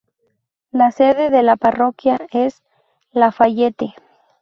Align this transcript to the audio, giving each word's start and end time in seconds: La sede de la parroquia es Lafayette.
La 0.71 0.89
sede 0.89 1.29
de 1.29 1.43
la 1.43 1.57
parroquia 1.57 2.17
es 2.31 2.63
Lafayette. 3.11 3.93